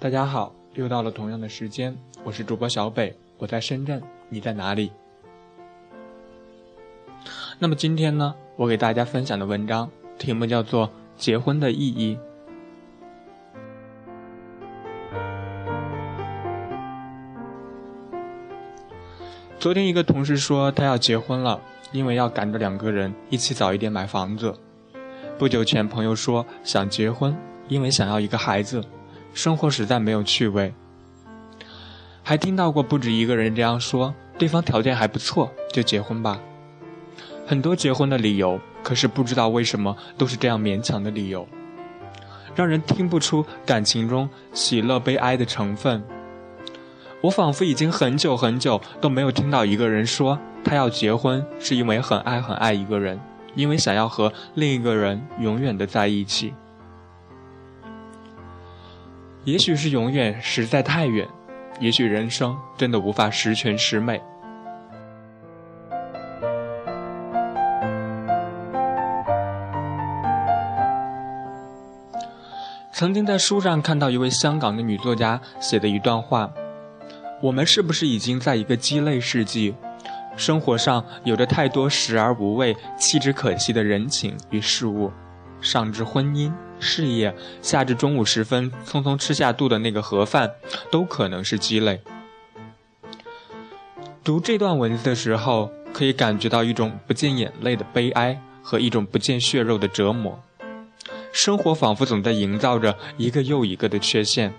[0.00, 4.90] 大家好，又到了同样的时间，我是主播小北，我在深圳，你在哪里？
[7.58, 12.16] 那么今天呢，我给大家分享的文章题目叫做《结婚的意义》。
[19.58, 21.60] 昨天一个同事说他要结婚了，
[21.92, 24.54] 因为要赶着两个人一起早一点买房子。
[25.38, 27.36] 不久前朋友说想结婚，
[27.68, 28.82] 因为想要一个孩子。
[29.32, 30.74] 生活实在没有趣味，
[32.22, 36.40] 还听到过不止一个人这样说：对方条件还不错，就结婚吧。
[37.46, 41.48] 很多结婚的理由，可是不知道为什么都是这样勉强的理由，
[42.54, 46.02] 让人听不出感情中喜乐悲哀的成分。
[47.22, 53.18] 我仿佛已经很久很久都没有听到一个人说他要结婚是因为很爱很爱一个人，
[53.54, 56.54] 因为想要和另一个人永远的在一起。
[59.44, 61.26] 也许是永远实在太远，
[61.80, 64.20] 也许人生真的无法十全十美。
[72.92, 76.52] 曾经在书上看到一位香港的女作家写的一段话：
[77.40, 79.74] 我们是不是已经在一个鸡肋世纪？
[80.36, 85.10] 生活上有着太多食而无味、弃之可惜的人情与事物，
[85.62, 86.52] 上至婚姻。
[86.80, 90.50] 事业，下至中午时分匆匆吃下肚的那个盒饭，
[90.90, 92.00] 都可能是鸡肋。
[94.24, 100.42] 读这段文字的时候，可以感觉到一种不见眼泪的悲哀和一种不见血肉的折磨。
[101.32, 104.52] 生活仿佛总在营造着一个又一个的缺陷。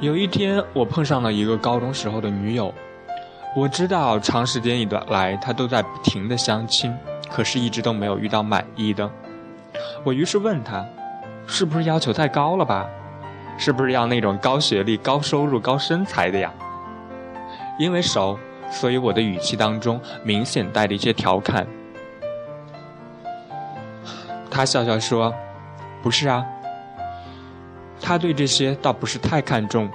[0.00, 2.72] 有一天，我碰上了一个高中时候的女友。
[3.56, 6.94] 我知道长时间以来，他都在不停的相亲，
[7.30, 9.10] 可是一直都没有遇到满意的。
[10.04, 10.84] 我于是问他，
[11.46, 12.86] 是不是要求太高了吧？
[13.56, 16.52] 是不是要那种高学历、高收入、高身材的呀？
[17.78, 18.38] 因为熟，
[18.70, 21.66] 所以我的语气当中明显带着一些调侃。
[24.50, 25.32] 他笑笑说
[26.04, 26.44] ：“不是啊，
[28.02, 29.88] 他对这些倒不是太看重。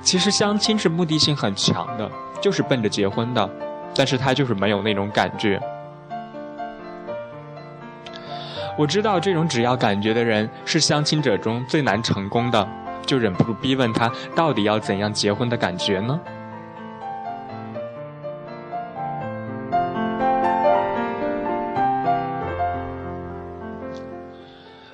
[0.00, 2.08] 其实相亲是目的性很强的。”
[2.44, 3.48] 就是奔着结婚的，
[3.96, 5.58] 但是他就是没有那种感觉。
[8.76, 12.68] 我知道这种只要感觉的人是相亲者中最难成功的，
[13.06, 16.20] 就忍不住逼问他到底要怎样结婚的感觉呢？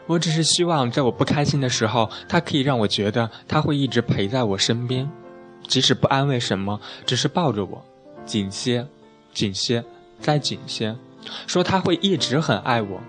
[0.07, 5.11] 我只是希望在我不开心的时候，他可以让我觉得他会一直陪在我身边。
[5.69, 7.85] 即使不安慰什么，只是抱着我，
[8.25, 8.87] 紧些，
[9.33, 9.85] 紧些，
[10.19, 10.97] 再紧些，
[11.47, 13.01] 说他会一直很爱我。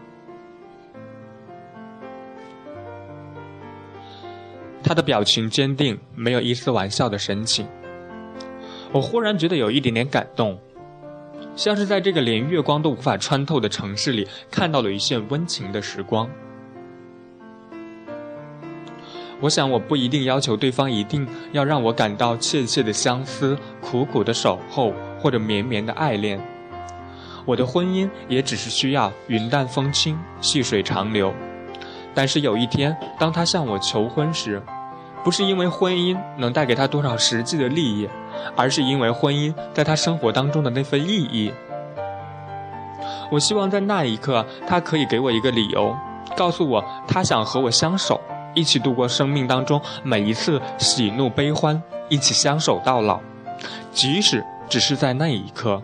[4.83, 7.65] 他的表情坚定，没有一丝玩笑的神情。
[8.91, 10.59] 我忽然觉得有一点点感动，
[11.55, 16.29] 像是在这个连月光都无法穿透的城市里，看到了一线温情的时光。
[19.41, 26.39] 我想，我不一定要求对方一定要让我感到切切的相思、苦苦的守候或者绵绵的爱恋。
[27.43, 31.33] 我的婚姻也只是需要云淡风轻、细水长流。
[32.13, 34.61] 但是有一天，当他向我求婚时，
[35.23, 38.07] 不是因为婚姻能带给他多少实际的利益，
[38.55, 41.51] 而是因为婚姻在他生活当中的那份意义。
[43.31, 45.97] 我希望在那一刻，他可以给我一个理由，
[46.37, 48.21] 告诉我他想和我相守。
[48.53, 53.19] 一起度过生命当中每一次喜怒悲欢，一起相守到老，
[53.91, 55.81] 即使只是在那一刻。